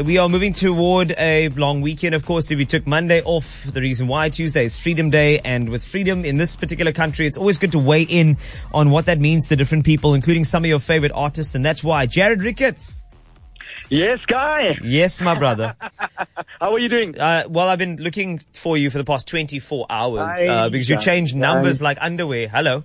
We 0.00 0.16
are 0.16 0.26
moving 0.26 0.54
toward 0.54 1.14
a 1.18 1.50
long 1.50 1.82
weekend. 1.82 2.14
Of 2.14 2.24
course, 2.24 2.50
if 2.50 2.58
you 2.58 2.64
took 2.64 2.86
Monday 2.86 3.20
off, 3.24 3.64
the 3.64 3.82
reason 3.82 4.08
why 4.08 4.30
Tuesday 4.30 4.64
is 4.64 4.80
Freedom 4.80 5.10
Day. 5.10 5.38
And 5.40 5.68
with 5.68 5.84
freedom 5.84 6.24
in 6.24 6.38
this 6.38 6.56
particular 6.56 6.92
country, 6.92 7.26
it's 7.26 7.36
always 7.36 7.58
good 7.58 7.72
to 7.72 7.78
weigh 7.78 8.04
in 8.04 8.38
on 8.72 8.88
what 8.88 9.04
that 9.04 9.20
means 9.20 9.48
to 9.48 9.56
different 9.56 9.84
people, 9.84 10.14
including 10.14 10.46
some 10.46 10.64
of 10.64 10.68
your 10.68 10.78
favorite 10.78 11.12
artists. 11.14 11.54
And 11.54 11.62
that's 11.62 11.84
why 11.84 12.06
Jarrad 12.06 12.42
Ricketts. 12.42 13.02
Yes, 13.90 14.18
Guy. 14.26 14.78
Yes, 14.82 15.20
my 15.20 15.38
brother. 15.38 15.76
How 16.60 16.72
are 16.72 16.78
you 16.78 16.88
doing? 16.88 17.18
Uh, 17.18 17.44
well, 17.50 17.68
I've 17.68 17.78
been 17.78 17.96
looking 17.96 18.40
for 18.54 18.78
you 18.78 18.88
for 18.88 18.96
the 18.96 19.04
past 19.04 19.28
24 19.28 19.86
hours 19.90 20.40
uh, 20.48 20.70
because 20.70 20.88
you 20.88 20.98
changed 20.98 21.36
numbers 21.36 21.82
like 21.82 21.98
underwear. 22.00 22.48
Hello. 22.48 22.84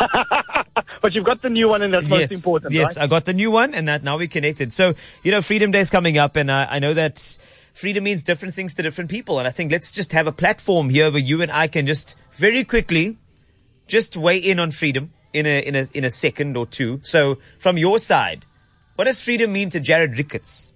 But 1.02 1.14
you've 1.14 1.24
got 1.24 1.42
the 1.42 1.50
new 1.50 1.68
one, 1.68 1.82
and 1.82 1.92
that's 1.92 2.08
most 2.08 2.32
important, 2.32 2.72
Yes, 2.72 2.96
right? 2.96 3.04
I 3.04 3.06
got 3.08 3.24
the 3.24 3.32
new 3.32 3.50
one, 3.50 3.74
and 3.74 3.88
that 3.88 4.04
now 4.04 4.16
we're 4.16 4.28
connected. 4.28 4.72
So 4.72 4.94
you 5.24 5.32
know, 5.32 5.42
Freedom 5.42 5.72
Day 5.72 5.80
is 5.80 5.90
coming 5.90 6.16
up, 6.16 6.36
and 6.36 6.50
I, 6.50 6.76
I 6.76 6.78
know 6.78 6.94
that 6.94 7.38
freedom 7.74 8.04
means 8.04 8.22
different 8.22 8.54
things 8.54 8.74
to 8.74 8.82
different 8.82 9.10
people. 9.10 9.40
And 9.40 9.48
I 9.48 9.50
think 9.50 9.72
let's 9.72 9.90
just 9.92 10.12
have 10.12 10.28
a 10.28 10.32
platform 10.32 10.90
here 10.90 11.10
where 11.10 11.20
you 11.20 11.42
and 11.42 11.50
I 11.50 11.66
can 11.66 11.86
just 11.86 12.16
very 12.32 12.62
quickly 12.62 13.18
just 13.88 14.16
weigh 14.16 14.38
in 14.38 14.60
on 14.60 14.70
freedom 14.70 15.12
in 15.32 15.44
a 15.46 15.60
in 15.60 15.74
a 15.74 15.86
in 15.92 16.04
a 16.04 16.10
second 16.10 16.56
or 16.56 16.66
two. 16.66 17.00
So 17.02 17.38
from 17.58 17.78
your 17.78 17.98
side, 17.98 18.46
what 18.94 19.04
does 19.04 19.22
freedom 19.22 19.52
mean 19.52 19.70
to 19.70 19.80
Jarrad 19.80 20.16
Ricketts? 20.16 20.71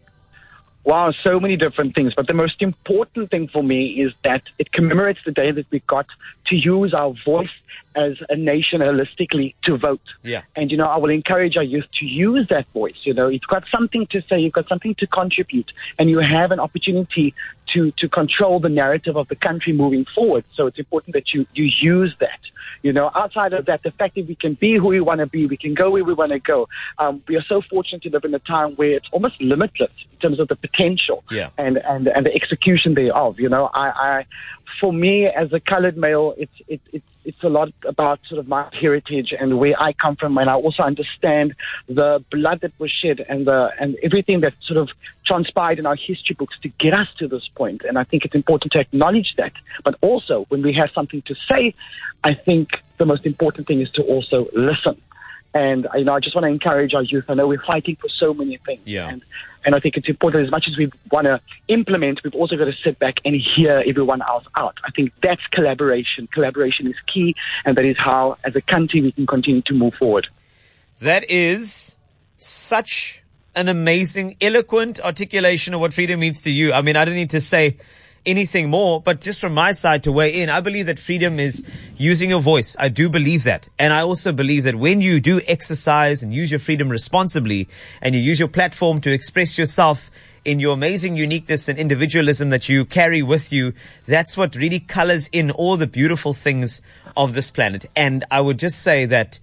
Wow, 0.86 1.12
so 1.24 1.40
many 1.40 1.56
different 1.56 1.96
things. 1.96 2.14
But 2.14 2.28
the 2.28 2.32
most 2.32 2.62
important 2.62 3.28
thing 3.28 3.48
for 3.48 3.60
me 3.60 4.00
is 4.00 4.12
that 4.22 4.44
it 4.56 4.70
commemorates 4.70 5.18
the 5.26 5.32
day 5.32 5.50
that 5.50 5.66
we 5.72 5.80
got 5.80 6.06
to 6.46 6.54
use 6.54 6.94
our 6.94 7.12
voice 7.24 7.50
as 7.96 8.12
a 8.28 8.36
nation 8.36 8.80
holistically 8.80 9.54
to 9.64 9.76
vote. 9.76 10.00
Yeah. 10.22 10.42
And, 10.54 10.70
you 10.70 10.76
know, 10.76 10.86
I 10.86 10.98
will 10.98 11.10
encourage 11.10 11.56
our 11.56 11.64
youth 11.64 11.86
to 11.98 12.06
use 12.06 12.46
that 12.50 12.68
voice. 12.72 12.98
You 13.02 13.14
know, 13.14 13.26
it's 13.26 13.46
got 13.46 13.64
something 13.68 14.06
to 14.12 14.22
say, 14.28 14.38
you've 14.38 14.52
got 14.52 14.68
something 14.68 14.94
to 14.96 15.08
contribute, 15.08 15.72
and 15.98 16.08
you 16.08 16.18
have 16.18 16.52
an 16.52 16.60
opportunity 16.60 17.34
to, 17.74 17.92
to 17.98 18.08
control 18.08 18.60
the 18.60 18.68
narrative 18.68 19.16
of 19.16 19.28
the 19.28 19.36
country 19.36 19.72
moving 19.72 20.06
forward. 20.14 20.44
So 20.54 20.66
it's 20.66 20.78
important 20.78 21.14
that 21.14 21.32
you, 21.32 21.46
you 21.54 21.64
use 21.64 22.14
that. 22.20 22.40
You 22.82 22.92
know, 22.92 23.10
outside 23.14 23.52
of 23.52 23.66
that, 23.66 23.82
the 23.82 23.90
fact 23.90 24.14
that 24.16 24.28
we 24.28 24.34
can 24.34 24.54
be 24.54 24.76
who 24.76 24.88
we 24.88 25.00
want 25.00 25.20
to 25.20 25.26
be, 25.26 25.46
we 25.46 25.56
can 25.56 25.74
go 25.74 25.90
where 25.90 26.04
we 26.04 26.14
want 26.14 26.32
to 26.32 26.38
go. 26.38 26.68
Um, 26.98 27.22
we 27.26 27.36
are 27.36 27.44
so 27.48 27.62
fortunate 27.68 28.02
to 28.02 28.10
live 28.10 28.24
in 28.24 28.34
a 28.34 28.38
time 28.38 28.72
where 28.76 28.92
it's 28.92 29.08
almost 29.12 29.40
limitless 29.40 29.90
in 30.12 30.18
terms 30.18 30.38
of 30.38 30.48
the 30.48 30.56
potential 30.56 31.24
Yeah. 31.30 31.50
and, 31.58 31.78
and, 31.78 32.06
and 32.08 32.26
the 32.26 32.34
execution 32.34 32.94
thereof. 32.94 33.40
You 33.40 33.48
know, 33.48 33.70
I, 33.74 33.88
I, 33.88 34.26
for 34.80 34.92
me 34.92 35.26
as 35.26 35.52
a 35.52 35.60
colored 35.60 35.96
male, 35.96 36.34
it's, 36.36 36.52
it, 36.68 36.80
it's, 36.92 36.92
it's 36.92 37.05
a 37.46 37.48
lot 37.48 37.68
about 37.86 38.20
sort 38.28 38.38
of 38.38 38.48
my 38.48 38.68
heritage 38.78 39.32
and 39.38 39.58
where 39.58 39.80
I 39.80 39.92
come 39.92 40.16
from, 40.16 40.36
and 40.38 40.50
I 40.50 40.54
also 40.54 40.82
understand 40.82 41.54
the 41.88 42.24
blood 42.30 42.60
that 42.62 42.72
was 42.78 42.90
shed 42.90 43.24
and 43.28 43.46
the 43.46 43.70
and 43.80 43.96
everything 44.02 44.40
that 44.40 44.54
sort 44.62 44.78
of 44.78 44.88
transpired 45.24 45.78
in 45.78 45.86
our 45.86 45.96
history 45.96 46.36
books 46.38 46.56
to 46.62 46.68
get 46.68 46.92
us 46.94 47.08
to 47.18 47.28
this 47.28 47.48
point. 47.54 47.82
And 47.88 47.98
I 47.98 48.04
think 48.04 48.24
it's 48.24 48.34
important 48.34 48.72
to 48.72 48.80
acknowledge 48.80 49.34
that. 49.36 49.52
But 49.84 49.96
also, 50.02 50.46
when 50.48 50.62
we 50.62 50.72
have 50.74 50.90
something 50.94 51.22
to 51.22 51.34
say, 51.48 51.74
I 52.24 52.34
think 52.34 52.70
the 52.98 53.06
most 53.06 53.26
important 53.26 53.66
thing 53.66 53.80
is 53.80 53.90
to 53.92 54.02
also 54.02 54.48
listen. 54.52 55.00
And 55.56 55.86
you 55.94 56.04
know, 56.04 56.14
I 56.14 56.20
just 56.20 56.34
want 56.36 56.44
to 56.44 56.48
encourage 56.50 56.92
our 56.92 57.02
youth. 57.02 57.24
I 57.28 57.34
know 57.34 57.46
we're 57.48 57.64
fighting 57.66 57.96
for 57.98 58.08
so 58.10 58.34
many 58.34 58.58
things, 58.66 58.82
Yeah. 58.84 59.08
and 59.08 59.22
and 59.64 59.74
I 59.74 59.80
think 59.80 59.96
it's 59.96 60.08
important 60.08 60.44
as 60.44 60.50
much 60.50 60.66
as 60.68 60.76
we 60.76 60.90
want 61.10 61.24
to 61.24 61.40
implement, 61.68 62.20
we've 62.22 62.34
also 62.34 62.56
got 62.56 62.66
to 62.66 62.74
sit 62.84 62.98
back 62.98 63.14
and 63.24 63.34
hear 63.56 63.82
everyone 63.88 64.20
else 64.20 64.44
out. 64.54 64.76
I 64.84 64.90
think 64.90 65.12
that's 65.22 65.40
collaboration. 65.52 66.28
Collaboration 66.32 66.86
is 66.86 66.94
key, 67.12 67.34
and 67.64 67.74
that 67.78 67.86
is 67.86 67.96
how, 67.96 68.36
as 68.44 68.54
a 68.54 68.60
country, 68.60 69.00
we 69.00 69.12
can 69.12 69.26
continue 69.26 69.62
to 69.62 69.72
move 69.72 69.94
forward. 69.98 70.26
That 71.00 71.28
is 71.30 71.96
such 72.36 73.22
an 73.54 73.68
amazing, 73.68 74.36
eloquent 74.42 75.00
articulation 75.00 75.72
of 75.72 75.80
what 75.80 75.94
freedom 75.94 76.20
means 76.20 76.42
to 76.42 76.50
you. 76.50 76.74
I 76.74 76.82
mean, 76.82 76.96
I 76.96 77.06
don't 77.06 77.14
need 77.14 77.30
to 77.30 77.40
say 77.40 77.78
anything 78.26 78.68
more, 78.68 79.00
but 79.00 79.20
just 79.20 79.40
from 79.40 79.54
my 79.54 79.72
side 79.72 80.02
to 80.04 80.12
weigh 80.12 80.42
in, 80.42 80.50
I 80.50 80.60
believe 80.60 80.86
that 80.86 80.98
freedom 80.98 81.38
is 81.38 81.64
using 81.96 82.30
your 82.30 82.40
voice. 82.40 82.76
I 82.78 82.88
do 82.88 83.08
believe 83.08 83.44
that. 83.44 83.68
And 83.78 83.92
I 83.92 84.02
also 84.02 84.32
believe 84.32 84.64
that 84.64 84.74
when 84.74 85.00
you 85.00 85.20
do 85.20 85.40
exercise 85.46 86.22
and 86.22 86.34
use 86.34 86.50
your 86.50 86.60
freedom 86.60 86.88
responsibly 86.88 87.68
and 88.02 88.14
you 88.14 88.20
use 88.20 88.38
your 88.38 88.48
platform 88.48 89.00
to 89.02 89.12
express 89.12 89.56
yourself 89.56 90.10
in 90.44 90.60
your 90.60 90.74
amazing 90.74 91.16
uniqueness 91.16 91.68
and 91.68 91.78
individualism 91.78 92.50
that 92.50 92.68
you 92.68 92.84
carry 92.84 93.22
with 93.22 93.52
you, 93.52 93.72
that's 94.06 94.36
what 94.36 94.54
really 94.56 94.80
colors 94.80 95.28
in 95.28 95.50
all 95.50 95.76
the 95.76 95.86
beautiful 95.86 96.32
things 96.32 96.82
of 97.16 97.34
this 97.34 97.50
planet. 97.50 97.86
And 97.96 98.24
I 98.30 98.40
would 98.40 98.58
just 98.58 98.82
say 98.82 99.06
that 99.06 99.40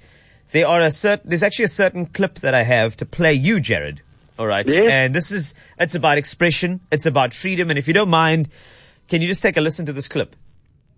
there 0.51 0.67
are 0.67 0.81
a 0.81 0.91
certain, 0.91 1.29
there's 1.29 1.43
actually 1.43 1.65
a 1.65 1.69
certain 1.69 2.05
clip 2.05 2.35
that 2.35 2.53
I 2.53 2.63
have 2.63 2.95
to 2.97 3.05
play 3.05 3.33
you, 3.33 3.57
Jarrad. 3.57 3.99
All 4.39 4.47
right. 4.47 4.65
Yes. 4.65 4.89
And 4.89 5.13
this 5.13 5.31
is, 5.31 5.53
it's 5.79 5.95
about 5.95 6.17
expression. 6.17 6.79
It's 6.91 7.05
about 7.05 7.33
freedom. 7.33 7.69
And 7.69 7.77
if 7.77 7.87
you 7.87 7.93
don't 7.93 8.09
mind, 8.09 8.49
can 9.07 9.21
you 9.21 9.27
just 9.27 9.41
take 9.41 9.57
a 9.57 9.61
listen 9.61 9.85
to 9.85 9.93
this 9.93 10.07
clip? 10.07 10.35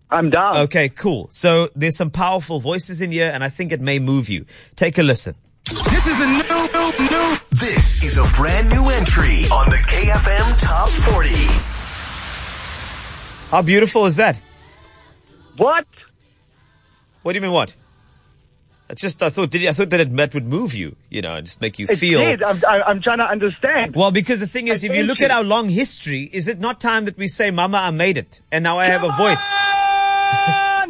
I'm 0.10 0.30
down. 0.30 0.58
Okay, 0.58 0.90
cool. 0.90 1.28
So 1.32 1.70
there's 1.76 1.98
some 1.98 2.10
powerful 2.10 2.60
voices 2.60 3.02
in 3.02 3.12
here 3.12 3.32
and 3.34 3.44
I 3.44 3.50
think 3.50 3.72
it 3.72 3.82
may 3.82 4.00
move 4.00 4.30
you. 4.30 4.46
Take 4.76 4.98
a 4.98 5.04
listen. 5.04 5.36
This 5.70 6.08
is 6.08 6.22
a 6.22 6.26
new, 6.26 6.44
new, 6.44 7.10
new. 7.10 7.36
This 7.60 8.04
is 8.04 8.18
a 8.18 8.26
brand 8.36 8.70
new 8.70 8.90
entry 8.90 9.46
on 9.46 9.70
the 9.70 9.78
KFM 9.78 10.60
Top 10.60 10.90
40. 10.90 11.30
How 13.50 13.62
beautiful 13.62 14.06
is 14.06 14.18
that? 14.18 14.40
What? 15.58 15.86
What 17.24 17.34
do 17.34 17.38
you 17.38 17.42
mean 17.42 17.52
what? 17.52 17.76
It's 18.90 19.02
just, 19.02 19.24
I 19.24 19.30
thought, 19.30 19.50
did 19.50 19.62
you, 19.64 19.70
I 19.70 19.72
thought 19.72 19.90
that 19.90 20.00
it, 20.00 20.16
that 20.16 20.34
would 20.36 20.46
move 20.46 20.76
you, 20.76 20.96
you 21.10 21.22
know, 21.22 21.36
and 21.36 21.46
just 21.46 21.60
make 21.60 21.80
you 21.80 21.88
It 21.90 21.98
feel. 21.98 22.20
did. 22.20 22.44
I'm, 22.44 22.58
I- 22.68 22.84
I'm 22.84 23.02
trying 23.02 23.18
to 23.18 23.24
understand. 23.24 23.96
Well, 23.96 24.12
because 24.12 24.40
the 24.40 24.48
thing 24.48 24.68
is, 24.68 24.84
if 24.84 24.96
you 24.96 25.04
look 25.04 25.20
you. 25.20 25.26
at 25.26 25.32
our 25.32 25.44
long 25.44 25.70
history, 25.70 26.30
is 26.32 26.48
it 26.48 26.60
not 26.60 26.80
time 26.80 27.06
that 27.06 27.18
we 27.18 27.28
say, 27.28 27.50
Mama, 27.50 27.78
I 27.78 27.90
made 27.92 28.18
it, 28.18 28.42
and 28.52 28.64
now 28.64 28.78
I 28.78 28.86
have 28.86 29.04
a 29.04 29.12
voice? 29.14 29.56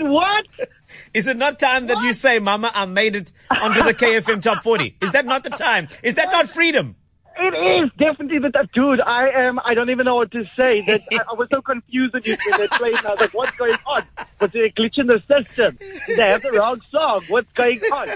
On, 0.03 0.11
what? 0.11 0.45
Is 1.13 1.28
it 1.28 1.38
not 1.38 1.59
time 1.59 1.88
that 1.88 2.01
you 2.03 2.11
say, 2.13 2.39
Mama, 2.39 2.69
I 2.73 2.85
made 2.85 3.16
it 3.16 3.31
onto 3.50 3.81
the 3.83 3.94
KFM 3.94 4.41
Top 4.41 4.62
40? 4.62 4.95
Is 5.01 5.13
that 5.13 5.25
not 5.25 5.44
the 5.44 5.50
time? 5.50 5.88
Is 6.03 6.16
that 6.16 6.29
not 6.31 6.47
freedom? 6.50 6.95
It 7.38 7.84
is 7.84 7.91
definitely 7.97 8.40
the 8.40 8.50
that 8.51 8.72
dude. 8.72 9.01
I 9.01 9.29
am. 9.29 9.59
I 9.66 9.73
don't 9.73 9.90
even 9.90 10.06
know 10.06 10.16
what 10.16 10.31
to 10.31 10.46
say. 10.56 10.81
That 10.85 11.01
I, 11.12 11.19
I 11.31 11.34
was 11.34 11.50
so 11.50 11.62
confused 11.62 12.13
when 12.13 12.23
you 12.25 12.38
when 12.50 12.59
they 12.62 12.68
played. 12.69 12.96
and 12.96 13.06
I 13.06 13.12
was 13.12 13.19
like, 13.19 13.34
"What's 13.34 13.57
going 13.57 13.78
on? 13.85 14.03
Was 14.40 14.51
there 14.53 14.66
a 14.66 14.72
glitch 14.72 14.97
in 14.97 15.07
the 15.07 15.22
system? 15.28 15.78
Did 16.07 16.18
they 16.18 16.29
have 16.29 16.41
the 16.41 16.51
wrong 16.53 16.79
song? 16.91 17.22
What's 17.29 17.51
going 17.53 17.79
on?" 17.94 18.09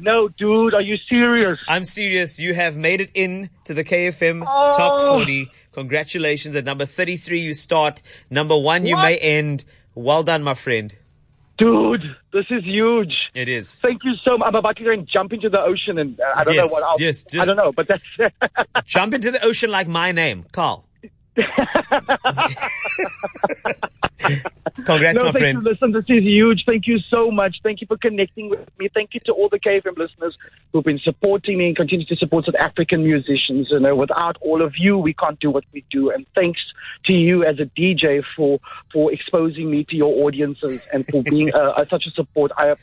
No, 0.00 0.28
dude. 0.28 0.74
Are 0.74 0.80
you 0.80 0.96
serious? 1.08 1.58
I'm 1.68 1.84
serious. 1.84 2.38
You 2.38 2.54
have 2.54 2.76
made 2.76 3.00
it 3.00 3.10
in 3.14 3.50
to 3.64 3.74
the 3.74 3.82
KFM 3.82 4.44
Oh. 4.46 4.72
Top 4.76 5.00
40. 5.18 5.50
Congratulations. 5.72 6.54
At 6.54 6.64
number 6.64 6.86
33, 6.86 7.40
you 7.40 7.54
start. 7.54 8.02
Number 8.30 8.56
one, 8.56 8.86
you 8.86 8.94
What? 8.96 9.02
may 9.02 9.16
end. 9.18 9.64
Well 9.96 10.22
done, 10.22 10.42
my 10.44 10.54
friend. 10.54 10.94
Dude, 11.60 12.16
this 12.32 12.46
is 12.50 12.64
huge. 12.64 13.12
It 13.34 13.46
is. 13.46 13.80
Thank 13.80 14.00
you 14.02 14.14
so 14.24 14.38
much. 14.38 14.48
I'm 14.48 14.54
about 14.54 14.76
to 14.78 14.84
go 14.84 14.90
and 14.92 15.06
jump 15.06 15.32
into 15.34 15.50
the 15.50 15.60
ocean, 15.60 15.98
and 15.98 16.18
uh, 16.18 16.24
I 16.34 16.42
don't 16.42 16.54
Yes, 16.54 16.70
know 16.70 16.72
what 16.72 16.82
else. 16.90 17.00
yes, 17.00 17.26
I 17.38 17.44
don't 17.44 17.56
know, 17.58 17.70
but 17.70 17.86
that's. 17.86 18.02
Jump 18.86 19.12
into 19.12 19.30
the 19.30 19.44
ocean 19.44 19.70
like 19.70 19.86
my 19.86 20.10
name, 20.10 20.46
Carl. 20.52 20.86
Congrats, 24.84 25.18
no, 25.18 25.24
my 25.24 25.32
thank 25.32 25.42
friend. 25.42 25.62
you. 25.62 25.70
Listen, 25.70 25.92
this 25.92 26.04
is 26.08 26.24
huge. 26.24 26.64
Thank 26.66 26.86
you 26.86 26.98
so 26.98 27.30
much. 27.30 27.56
Thank 27.62 27.80
you 27.80 27.86
for 27.86 27.96
connecting 27.96 28.50
with 28.50 28.68
me. 28.78 28.88
Thank 28.92 29.14
you 29.14 29.20
to 29.26 29.32
all 29.32 29.48
the 29.48 29.58
KFM 29.58 29.96
listeners 29.96 30.36
who've 30.72 30.84
been 30.84 30.98
supporting 30.98 31.58
me 31.58 31.68
and 31.68 31.76
continue 31.76 32.06
to 32.06 32.16
support 32.16 32.46
South 32.46 32.54
African 32.56 33.04
musicians. 33.04 33.68
You 33.70 33.80
know, 33.80 33.94
without 33.94 34.36
all 34.40 34.62
of 34.62 34.74
you, 34.78 34.98
we 34.98 35.14
can't 35.14 35.38
do 35.40 35.50
what 35.50 35.64
we 35.72 35.84
do. 35.90 36.10
And 36.10 36.26
thanks 36.34 36.60
to 37.06 37.12
you 37.12 37.44
as 37.44 37.58
a 37.58 37.66
DJ 37.66 38.22
for 38.36 38.60
for 38.92 39.12
exposing 39.12 39.70
me 39.70 39.84
to 39.84 39.96
your 39.96 40.24
audiences 40.24 40.88
and 40.92 41.06
for 41.06 41.22
being 41.22 41.52
uh, 41.54 41.58
uh, 41.76 41.84
such 41.90 42.06
a 42.06 42.10
support. 42.10 42.52
I. 42.56 42.74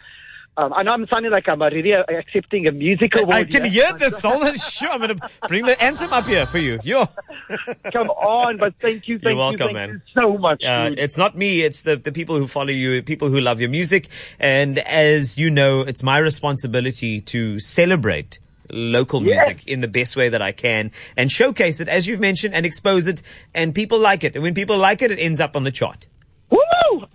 Um, 0.58 0.74
I 0.74 0.82
know 0.82 0.92
I'm 0.94 1.06
sounding 1.08 1.32
like 1.32 1.48
I'm 1.48 1.62
already 1.62 1.94
uh, 1.94 2.04
accepting 2.10 2.66
a 2.66 2.72
musical 2.72 3.22
award. 3.22 3.36
I 3.36 3.44
can 3.44 3.66
here. 3.66 3.86
hear. 4.00 4.10
Hold 4.24 4.48
on. 4.48 4.58
Sure, 4.58 4.90
I'm 4.90 5.00
going 5.00 5.16
to 5.16 5.30
bring 5.48 5.66
the 5.66 5.82
anthem 5.82 6.12
up 6.12 6.26
here 6.26 6.48
for 6.48 6.58
you. 6.58 6.80
Yo. 6.84 7.06
Come 7.94 8.10
on, 8.10 8.58
but 8.58 8.74
thank 8.80 9.08
you, 9.08 9.20
thank 9.20 9.38
welcome, 9.38 9.54
you, 9.54 9.66
thank 9.66 9.74
man. 9.76 9.90
you 9.90 10.22
so 10.22 10.38
much. 10.40 10.64
Uh, 10.64 10.90
it's 10.98 11.16
not 11.16 11.38
me. 11.38 11.62
It's 11.62 11.84
the, 11.84 11.96
the 11.96 12.12
people 12.12 12.38
who 12.38 12.48
follow 12.48 12.72
you, 12.72 13.04
people 13.04 13.30
who 13.30 13.40
love 13.40 13.62
your 13.62 13.70
music. 13.70 14.08
And 14.40 14.80
as 14.80 15.38
you 15.38 15.52
know, 15.52 15.82
it's 15.82 16.02
my 16.02 16.18
responsibility 16.18 17.22
to 17.22 17.60
celebrate 17.60 18.40
local 18.72 19.22
Yeah. 19.24 19.36
music 19.46 19.68
in 19.68 19.82
the 19.82 19.88
best 19.88 20.18
way 20.18 20.30
that 20.30 20.42
I 20.42 20.54
can 20.54 20.92
and 21.16 21.32
showcase 21.32 21.80
it, 21.82 21.88
as 21.88 22.08
you've 22.08 22.20
mentioned, 22.20 22.56
and 22.56 22.66
expose 22.66 23.06
it. 23.06 23.22
And 23.54 23.76
people 23.76 24.00
like 24.00 24.24
it. 24.24 24.34
And 24.34 24.42
when 24.42 24.56
people 24.56 24.78
like 24.80 25.04
it, 25.04 25.12
it 25.12 25.20
ends 25.20 25.40
up 25.40 25.56
on 25.56 25.66
the 25.66 25.72
chart. 25.72 26.08
Woo! 26.50 26.58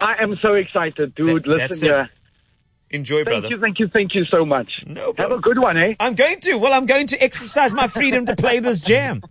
I 0.00 0.23
am 0.23 0.37
so 0.38 0.55
excited, 0.55 1.17
dude. 1.17 1.43
That- 1.43 1.71
Listen 1.71 1.88
it. 1.88 2.09
Here. 2.93 2.99
Enjoy, 2.99 3.17
Thank 3.25 3.27
brother. 3.29 3.49
you, 3.49 3.61
thank 3.61 3.79
you, 3.79 3.89
thank 3.93 4.15
you 4.15 4.25
so 4.31 4.44
much. 4.44 4.71
No 4.87 5.15
Have 5.17 5.33
a 5.33 5.39
good 5.41 5.59
one, 5.59 5.77
eh? 5.77 5.94
I'm 5.99 6.15
going 6.15 6.41
to. 6.41 6.56
Well, 6.56 6.73
I'm 6.73 6.87
going 6.87 7.09
to 7.09 7.23
exercise 7.23 7.75
my 7.75 7.89
freedom 7.89 8.27
to 8.27 8.37
play 8.37 8.61
this 8.61 8.81
jam. 8.81 9.23